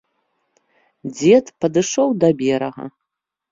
Дзед 1.17 1.45
падышоў 1.65 2.09
да 2.25 2.33
берага. 2.43 2.85